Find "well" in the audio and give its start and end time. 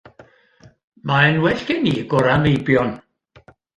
1.43-1.61